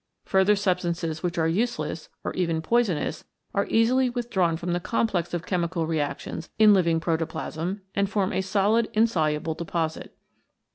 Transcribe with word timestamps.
Further 0.25 0.55
substances 0.55 1.21
which 1.21 1.37
are 1.37 1.47
useless 1.47 2.09
or 2.23 2.33
even 2.33 2.63
poisonous 2.63 3.23
are 3.53 3.67
easily 3.69 4.09
withdrawn 4.09 4.57
from 4.57 4.73
the 4.73 4.79
complex 4.79 5.31
of 5.31 5.45
chemical 5.45 5.85
reactions 5.85 6.49
in 6.57 6.73
living 6.73 6.99
protoplasm, 6.99 7.83
and 7.93 8.09
form 8.09 8.33
a 8.33 8.41
solid 8.41 8.89
insoluble 8.95 9.53
deposit. 9.53 10.17